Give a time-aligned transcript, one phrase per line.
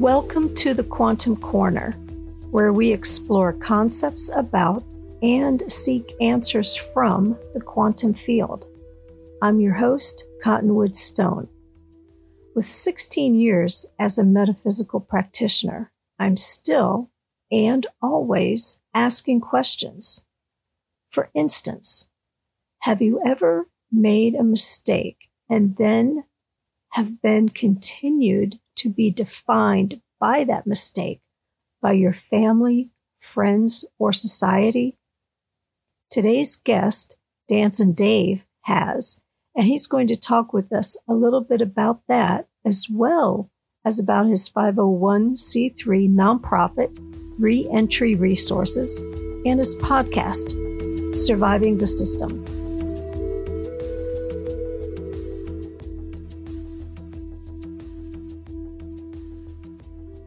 [0.00, 1.90] Welcome to the Quantum Corner,
[2.50, 4.82] where we explore concepts about
[5.20, 8.64] and seek answers from the quantum field.
[9.42, 11.48] I'm your host, Cottonwood Stone.
[12.54, 17.10] With 16 years as a metaphysical practitioner, I'm still
[17.52, 20.24] and always asking questions.
[21.10, 22.08] For instance,
[22.78, 26.24] have you ever made a mistake and then
[26.92, 31.20] have been continued to be defined by that mistake
[31.82, 34.98] by your family, friends, or society?
[36.10, 39.22] Today's guest, Dancing Dave, has,
[39.54, 43.50] and he's going to talk with us a little bit about that as well
[43.84, 46.96] as about his 501c3 nonprofit,
[47.38, 49.02] Reentry Resources,
[49.46, 50.54] and his podcast,
[51.14, 52.39] Surviving the System.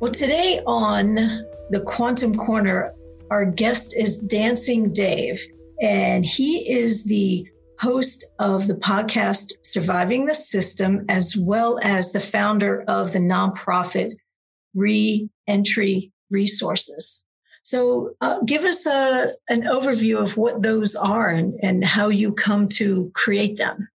[0.04, 1.16] Well, today on
[1.70, 2.94] the Quantum Corner,
[3.32, 5.42] our guest is Dancing Dave,
[5.82, 7.48] and he is the
[7.80, 14.14] host of the podcast Surviving the System, as well as the founder of the nonprofit
[14.76, 17.26] Re-Entry Resources.
[17.64, 22.34] So, uh, give us a, an overview of what those are and, and how you
[22.34, 23.88] come to create them.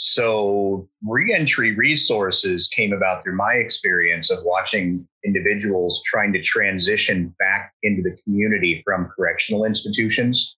[0.00, 7.72] So, reentry resources came about through my experience of watching individuals trying to transition back
[7.82, 10.56] into the community from correctional institutions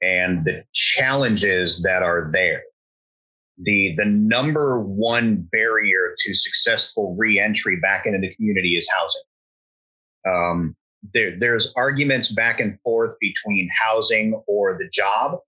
[0.00, 2.62] and the challenges that are there.
[3.58, 9.22] The, the number one barrier to successful reentry back into the community is housing.
[10.26, 10.76] Um,
[11.12, 15.40] there, there's arguments back and forth between housing or the job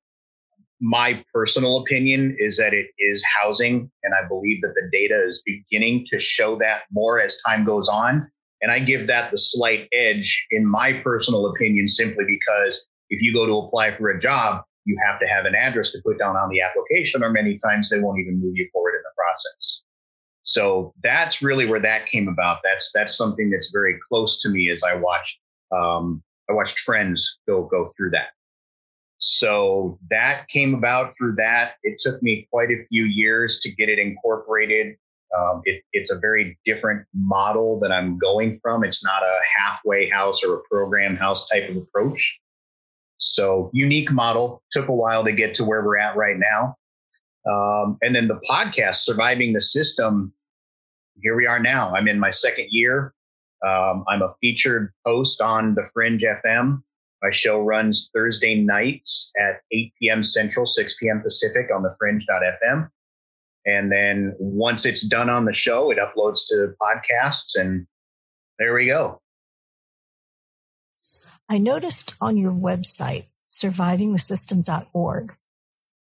[0.82, 5.40] my personal opinion is that it is housing, and I believe that the data is
[5.46, 8.28] beginning to show that more as time goes on.
[8.60, 13.32] And I give that the slight edge, in my personal opinion, simply because if you
[13.32, 16.36] go to apply for a job, you have to have an address to put down
[16.36, 19.84] on the application, or many times they won't even move you forward in the process.
[20.42, 22.58] So that's really where that came about.
[22.64, 25.40] That's that's something that's very close to me as I watched
[25.70, 28.30] um, I watched friends go go through that.
[29.24, 31.74] So that came about through that.
[31.84, 34.96] It took me quite a few years to get it incorporated.
[35.38, 38.82] Um, it, it's a very different model that I'm going from.
[38.82, 42.40] It's not a halfway house or a program house type of approach.
[43.18, 44.60] So unique model.
[44.72, 46.74] Took a while to get to where we're at right now.
[47.48, 50.32] Um, and then the podcast, Surviving the System.
[51.22, 51.94] Here we are now.
[51.94, 53.14] I'm in my second year.
[53.64, 56.82] Um, I'm a featured host on the Fringe FM.
[57.22, 60.24] My show runs Thursday nights at 8 p.m.
[60.24, 61.22] Central, 6 p.m.
[61.22, 62.88] Pacific on the fringe.fm.
[63.64, 67.86] And then once it's done on the show, it uploads to podcasts and
[68.58, 69.20] there we go.
[71.48, 75.36] I noticed on your website, survivingthesystem.org,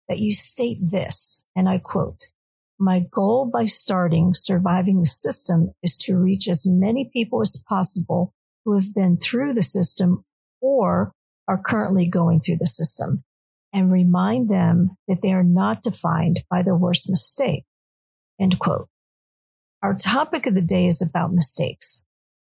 [0.08, 2.28] that you state this, and I quote,
[2.78, 8.32] my goal by starting surviving the system is to reach as many people as possible
[8.64, 10.24] who have been through the system
[10.60, 11.12] or
[11.48, 13.24] are currently going through the system
[13.72, 17.64] and remind them that they are not defined by their worst mistake.
[18.40, 18.88] End quote.
[19.82, 22.04] Our topic of the day is about mistakes.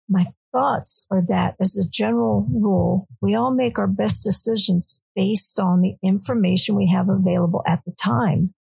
[0.09, 5.59] My thoughts are that as a general rule, we all make our best decisions based
[5.59, 8.53] on the information we have available at the time.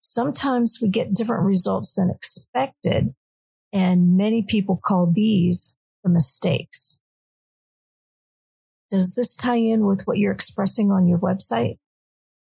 [0.00, 3.14] Sometimes we get different results than expected,
[3.72, 6.98] and many people call these the mistakes.
[8.92, 11.78] Does this tie in with what you're expressing on your website?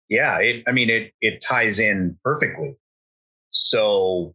[0.08, 2.78] Yeah, it, I mean, it, it ties in perfectly.
[3.50, 4.34] So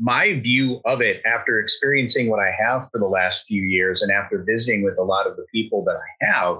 [0.00, 4.10] my view of it after experiencing what I have for the last few years and
[4.10, 6.56] after visiting with a lot of the people that I have,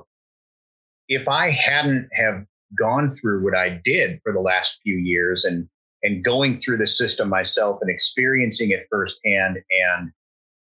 [1.08, 2.44] if I hadn't have
[2.78, 5.68] gone through what I did for the last few years and
[6.04, 9.58] and going through the system myself and experiencing it firsthand
[9.90, 10.12] and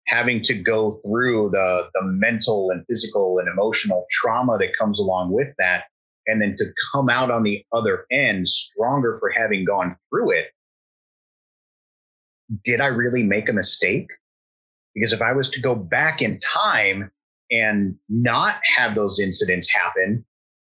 [0.07, 5.31] having to go through the the mental and physical and emotional trauma that comes along
[5.31, 5.85] with that
[6.27, 10.47] and then to come out on the other end stronger for having gone through it
[12.63, 14.07] did i really make a mistake?
[14.93, 17.11] Because if i was to go back in time
[17.51, 20.25] and not have those incidents happen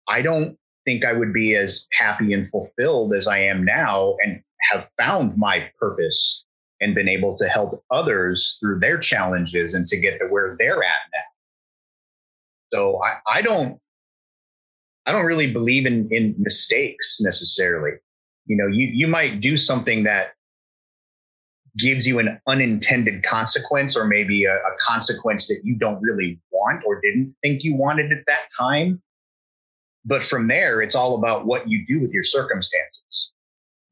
[0.09, 4.43] i don't think i would be as happy and fulfilled as i am now and
[4.71, 6.44] have found my purpose
[6.85, 10.83] and been able to help others through their challenges and to get to where they're
[10.85, 11.21] at now.
[12.73, 13.81] So I, I don't
[15.07, 17.93] I don't really believe in in mistakes necessarily.
[18.47, 20.35] You know, you you might do something that
[21.79, 26.81] gives you an unintended consequence or maybe a, a, consequence that you don't really want
[26.87, 29.03] or didn't think you wanted at that time.
[30.05, 33.33] But from there, it's all about what you do with your circumstances.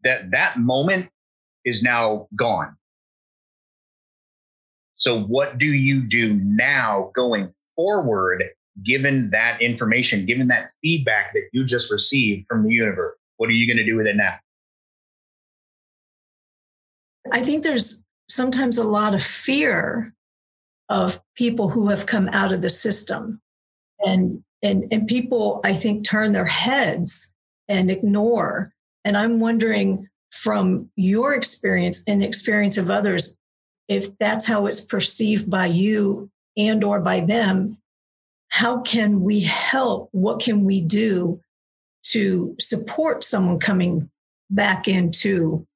[0.05, 1.09] That that moment
[1.65, 2.77] is now gone.
[5.03, 8.45] So what do you do now going forward,
[8.85, 13.17] given that information, given that feedback that you just received from the universe?
[13.37, 14.37] What are you going to do with it now?
[17.33, 20.15] I think there's sometimes a lot of fear
[20.89, 23.41] of people who have come out of the system.
[24.07, 27.35] And and and people I think turn their heads
[27.69, 28.73] and ignore.
[29.05, 33.37] And I'm wondering from your experience and the experience of others,
[33.93, 37.79] if that's how it's perceived by you and or by them,
[38.49, 40.09] how can we help?
[40.12, 41.41] What can we do
[42.06, 44.11] to support someone coming
[44.50, 45.67] back into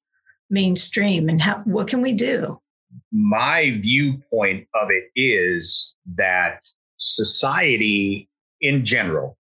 [0.50, 2.60] mainstream and how, what can we do?
[3.12, 6.60] My viewpoint of it is that
[6.98, 8.28] society
[8.60, 9.36] in general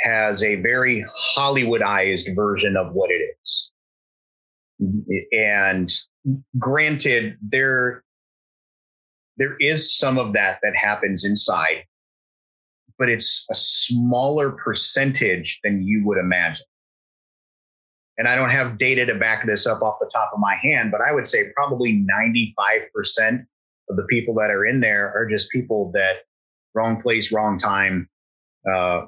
[0.00, 1.04] has a very
[1.36, 3.72] Hollywoodized version of what it is.
[5.32, 5.92] And
[6.58, 8.02] granted, there,
[9.36, 11.84] there is some of that that happens inside,
[12.98, 16.66] but it's a smaller percentage than you would imagine.
[18.18, 20.90] And I don't have data to back this up off the top of my hand,
[20.90, 23.44] but I would say probably 95%
[23.90, 26.20] of the people that are in there are just people that
[26.74, 28.08] wrong place, wrong time,
[28.70, 29.02] uh,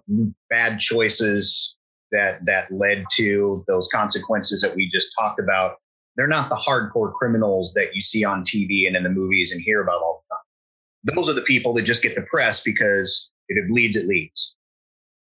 [0.50, 1.77] bad choices
[2.12, 5.76] that that led to those consequences that we just talked about.
[6.16, 9.60] They're not the hardcore criminals that you see on TV and in the movies and
[9.60, 11.16] hear about all the time.
[11.16, 14.56] Those are the people that just get the press because if it bleeds, it leads.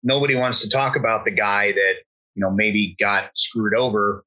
[0.02, 1.94] Nobody wants to talk about the guy that
[2.34, 4.24] you know, maybe got screwed over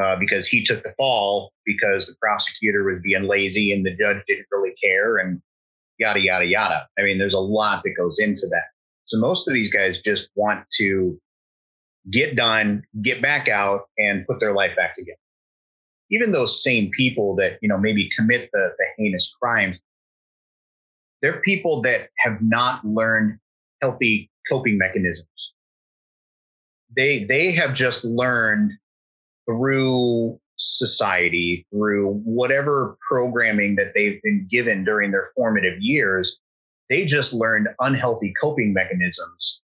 [0.00, 4.22] uh, because he took the fall because the prosecutor was being lazy and the judge
[4.26, 5.40] didn't really care and
[5.98, 6.86] yada, yada, yada.
[6.98, 8.64] I mean, there's a lot that goes into that.
[9.06, 11.18] So most of these guys just want to
[12.10, 15.18] get done, get back out and put their life back together.
[16.10, 19.80] Even those same people that, you know, maybe commit the, the heinous crimes,
[21.22, 23.38] they're people that have not learned
[23.80, 25.54] healthy coping mechanisms
[26.96, 28.72] they they have just learned
[29.48, 36.40] through society through whatever programming that they've been given during their formative years
[36.88, 39.62] they just learned unhealthy coping mechanisms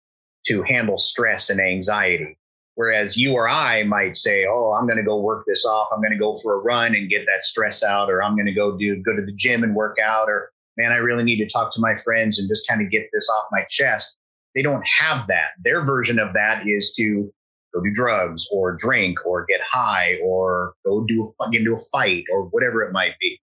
[0.47, 2.37] to handle stress and anxiety
[2.75, 6.01] whereas you or i might say oh i'm going to go work this off i'm
[6.01, 8.53] going to go for a run and get that stress out or i'm going to
[8.53, 11.49] go do go to the gym and work out or man i really need to
[11.49, 14.19] talk to my friends and just kind of get this off my chest
[14.55, 15.51] they don't have that.
[15.63, 17.31] Their version of that is to
[17.73, 21.89] go do drugs or drink or get high or go do a, get into a
[21.91, 23.39] fight or whatever it might be.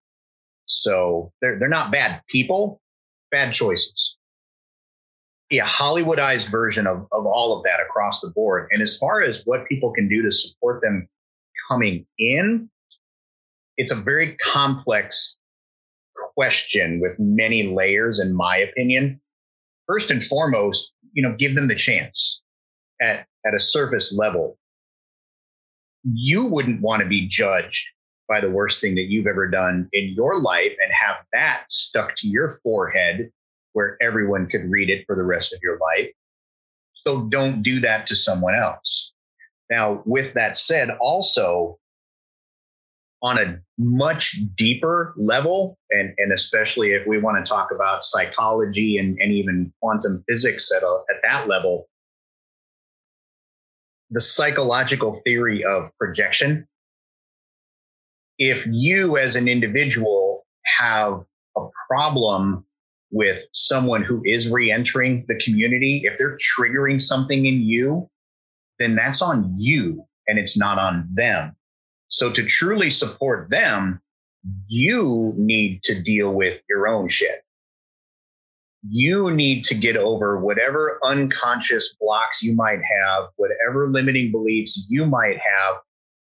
[0.67, 2.81] So they're, they're not bad people,
[3.31, 4.17] bad choices.
[5.51, 8.69] Yeah, Hollywoodized version of, of all of that across the board.
[8.73, 11.09] And as far as what people can do to support them
[11.69, 12.69] coming in,
[13.77, 15.39] it's a very complex
[16.35, 19.21] question with many layers, in my opinion.
[19.87, 22.43] First and foremost, you know, give them the chance
[23.01, 24.59] at, at a surface level.
[26.05, 27.89] You wouldn't want to be judged
[28.29, 32.17] by the worst thing that you've ever done in your life and have that stuck
[32.17, 33.31] to your forehead
[33.77, 36.11] where everyone could read it for the rest of your life.
[36.95, 39.13] So don't do that to someone else.
[39.71, 41.79] Now, with that said, also
[43.21, 48.97] on a much deeper level, and, and especially if we want to talk about psychology
[48.97, 51.87] and, and even quantum physics at, a, at that level,
[54.09, 56.67] the psychological theory of projection.
[58.39, 60.47] If you as an individual
[60.79, 61.25] have
[61.59, 62.66] a problem
[63.17, 68.09] with someone who is re-entering the community, if they're triggering something in you,
[68.79, 71.57] then that's on you and it's not on them.
[72.09, 74.03] So to truly support them,
[74.69, 77.43] you need to deal with your own shit.
[78.89, 85.07] You need to get over whatever unconscious blocks you might have, whatever limiting beliefs you
[85.07, 85.77] might have,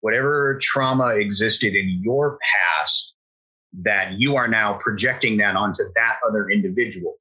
[0.01, 3.15] whatever trauma existed in your past
[3.81, 7.15] that you are now projecting that onto that other individual.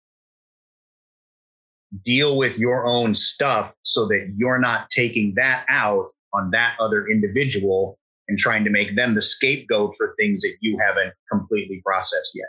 [2.05, 7.07] Deal with your own stuff so that you're not taking that out on that other
[7.09, 12.33] individual and trying to make them the scapegoat for things that you haven't completely processed
[12.35, 12.47] yet.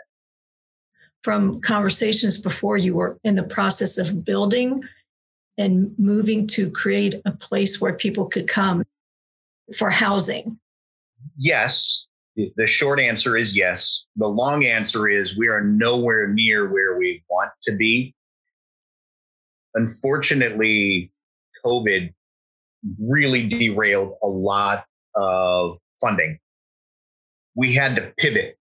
[1.22, 4.82] From conversations before, you were in the process of building
[5.56, 8.84] and moving to create a place where people could come
[9.76, 10.58] for housing.
[11.36, 12.06] Yes.
[12.36, 14.06] The short answer is yes.
[14.16, 18.14] The long answer is we are nowhere near where we want to be.
[19.74, 21.12] Unfortunately,
[21.64, 22.12] COVID
[23.00, 26.38] really derailed a lot of funding.
[27.54, 28.56] We had to pivot.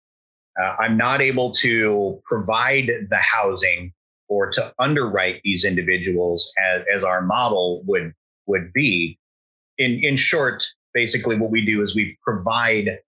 [0.61, 3.93] Uh, I'm not able to provide the housing
[4.27, 8.13] or to underwrite these individuals as, as our model would
[8.47, 9.17] would be.
[9.77, 12.99] In in short, basically what we do is we provide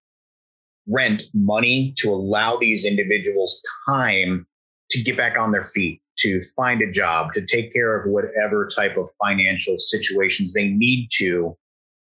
[0.87, 4.45] rent money to allow these individuals time
[4.89, 8.69] to get back on their feet, to find a job, to take care of whatever
[8.75, 11.55] type of financial situations they need to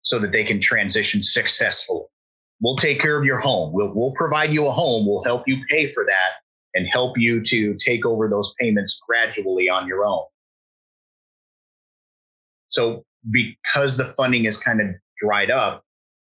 [0.02, 2.05] so that they can transition successfully.
[2.61, 3.73] We'll take care of your home.
[3.73, 5.07] We'll, we'll provide you a home.
[5.07, 6.31] We'll help you pay for that
[6.75, 10.25] and help you to take over those payments gradually on your own.
[12.69, 14.87] So because the funding is kind of
[15.19, 15.85] dried up,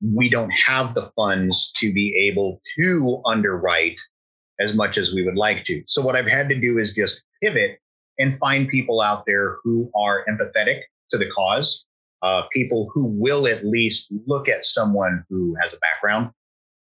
[0.02, 4.00] we don't have the funds to be able to underwrite
[4.60, 5.84] as much as we would like to.
[5.88, 7.80] So what I've had to do is just pivot
[8.20, 11.86] and find people out there who are empathetic to the cause,
[12.22, 16.32] uh, people who will at least look at someone who has a background,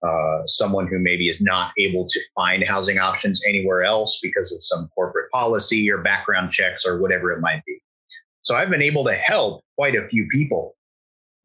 [0.05, 4.60] uh, someone who maybe is not able to find housing options anywhere else because of
[4.62, 7.79] some corporate policy or background checks or whatever it might be.
[8.43, 10.75] So I've been able to help quite a few people.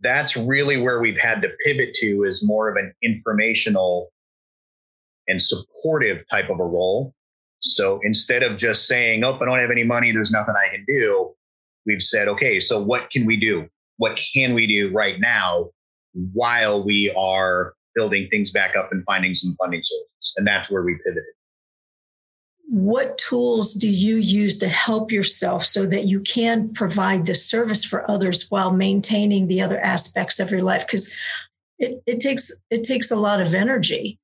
[0.00, 4.10] That's really where we've had to pivot to is more of an informational
[5.26, 7.14] and supportive type of a role.
[7.60, 10.84] So instead of just saying, Oh, I don't have any money, there's nothing I can
[10.88, 11.34] do.
[11.86, 13.66] We've said, okay, so what can we do?
[13.96, 15.70] What can we do right now
[16.32, 20.34] while we are building things back up and finding some funding sources?
[20.36, 21.24] And that's where we pivoted
[22.70, 27.82] what tools do you use to help yourself so that you can provide the service
[27.82, 30.86] for others while maintaining the other aspects of your life?
[30.86, 31.12] Because
[31.78, 34.18] it, it takes it takes a lot of energy.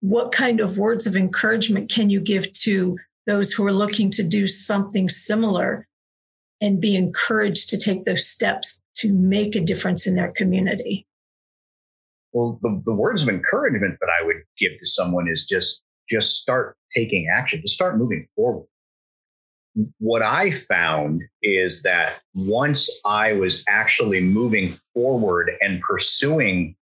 [0.00, 4.24] What kind of words of encouragement can you give to those who are looking to
[4.24, 5.86] do something similar
[6.60, 11.06] and be encouraged to take those steps to make a difference in their community?
[12.32, 16.40] Well the, the words of encouragement that i would give to someone is just just
[16.40, 18.66] start taking action, to start moving forward.
[19.98, 26.74] What I found is that once I was actually moving forward and pursuing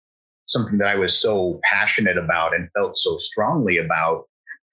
[0.46, 4.24] something that I was so passionate about and felt so strongly about,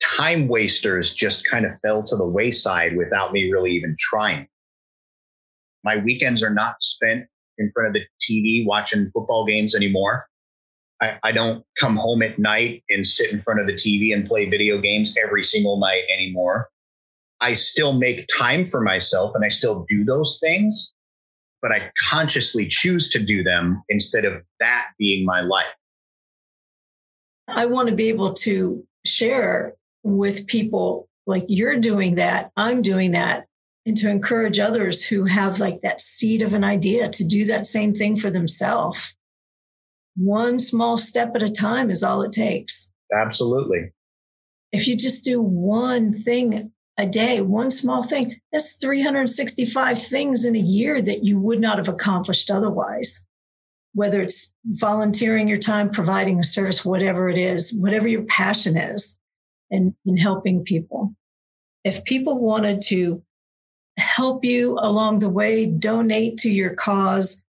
[0.01, 4.47] time wasters just kind of fell to the wayside without me really even trying.
[5.83, 7.25] My weekends are not spent
[7.57, 10.28] in front of the TV watching football games anymore.
[11.01, 14.27] I, I don't come home at night and sit in front of the TV and
[14.27, 16.69] play video games every single night anymore.
[17.41, 20.93] I still make time for myself and I still do those things,
[21.61, 25.65] but I consciously choose to do them instead of that being my life.
[27.47, 33.11] I want to be able to share with people like you're doing that, I'm doing
[33.11, 33.45] that,
[33.85, 37.65] and to encourage others who have like that seed of an idea to do that
[37.65, 39.15] same thing for themselves
[40.19, 42.91] one small step at a time is all it takes.
[43.13, 43.91] Absolutely.
[44.71, 50.55] If you just do one thing a day, one small thing, that's 365 things in
[50.55, 53.25] a year that you would not have accomplished otherwise.
[53.93, 59.17] Whether it's volunteering your time, providing a service, whatever it is, whatever your passion is,
[59.71, 61.15] and in helping people.
[61.83, 63.23] If people wanted to
[63.97, 67.43] help you along the way, donate to your cause,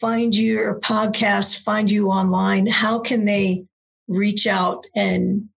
[0.00, 2.66] find your podcast, find you online?
[2.66, 3.64] How can they
[4.06, 5.48] reach out and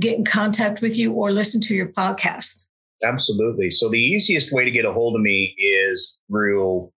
[0.00, 2.66] get in contact with you or listen to your podcast?
[3.02, 3.70] Absolutely.
[3.70, 6.90] So the easiest way to get a hold of me is through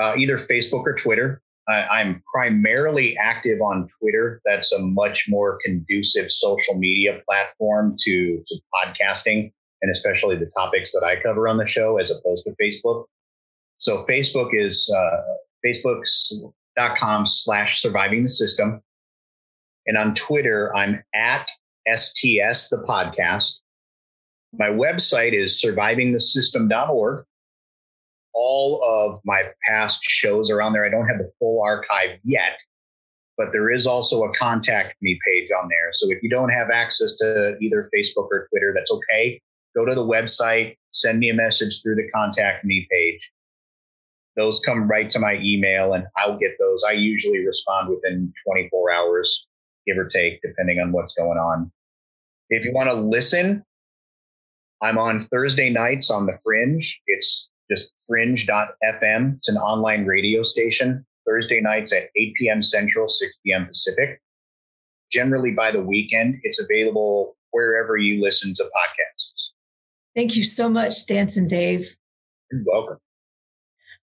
[0.00, 1.40] uh, either Facebook or Twitter.
[1.68, 4.40] I, am primarily active on Twitter.
[4.44, 10.92] That's a much more conducive social media platform to, to podcasting and especially the topics
[10.92, 13.04] that I cover on the show as opposed to Facebook.
[13.80, 15.22] So Facebook is uh,
[15.66, 18.82] facebook's.com slash surviving the system.
[19.86, 21.50] And on Twitter, I'm at
[21.88, 23.60] STS, the podcast.
[24.52, 27.24] My website is survivingthesystem.org.
[28.34, 30.84] All of my past shows are on there.
[30.84, 32.58] I don't have the full archive yet,
[33.38, 35.90] but there is also a contact me page on there.
[35.92, 39.40] So if you don't have access to either Facebook or Twitter, that's okay.
[39.74, 43.32] Go to the website, send me a message through the contact me page
[44.36, 46.84] those come right to my email and I'll get those.
[46.88, 49.48] I usually respond within 24 hours,
[49.86, 51.70] give or take, depending on what's going on.
[52.48, 53.64] If you want to listen,
[54.82, 57.00] I'm on Thursday nights on the Fringe.
[57.06, 59.36] It's just fringe.fm.
[59.36, 61.04] It's an online radio station.
[61.26, 62.62] Thursday nights at 8 p.m.
[62.62, 63.66] Central, 6 p.m.
[63.66, 64.20] Pacific.
[65.12, 66.36] generally by the weekend.
[66.42, 69.50] It's available wherever you listen to podcasts.
[70.14, 71.96] Thank you so much, Dancing Dave.
[72.50, 72.98] You're welcome.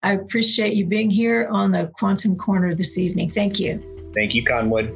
[0.04, 3.30] I appreciate you being here on the Quantum Corner this evening.
[3.30, 3.82] Thank you.
[4.12, 4.94] Thank you, Cottonwood.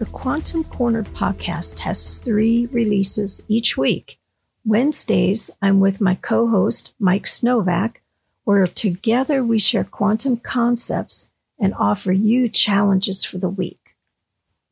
[0.00, 4.18] The Quantum Corner podcast has three releases each week.
[4.64, 7.98] Wednesdays, I'm with my co host, Mike Snovak,
[8.42, 13.85] where together we share quantum concepts and offer you challenges for the week.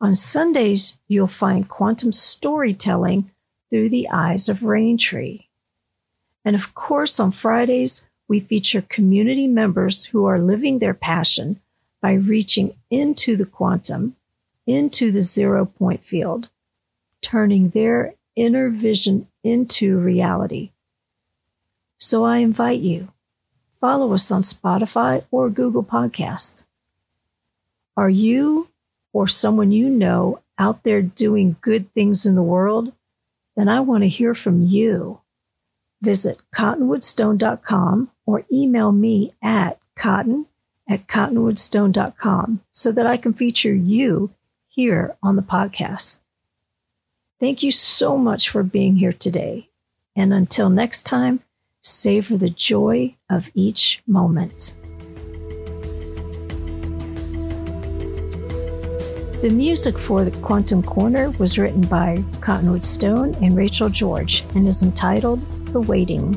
[0.04, 3.30] On Sundays, you'll find quantum storytelling
[3.70, 5.46] through the eyes of Raintree.
[6.44, 11.58] And of course, on Fridays, we feature community members who are living their passion
[12.02, 14.14] by reaching into the quantum,
[14.66, 16.50] into the zero point field,
[17.22, 20.72] turning their inner vision into reality.
[21.96, 23.10] So I invite you,
[23.80, 26.66] follow us on Spotify or Google Podcasts.
[27.96, 28.68] Are you
[29.14, 32.92] or someone you know out there doing good things in the world?
[33.56, 35.20] Then I want to hear from you.
[36.02, 40.46] Visit cottonwoodstone.com or email me at cotton
[40.88, 44.34] at cottonwoodstone.com so that I can feature you
[44.68, 46.18] here on the podcast.
[47.40, 49.68] Thank you so much for being here today.
[50.16, 51.40] And until next time,
[51.82, 54.76] savor the joy of each moment.
[59.44, 64.66] The music for the Quantum Corner was written by Cottonwood Stone and Rachel George and
[64.66, 66.34] is entitled The Waiting.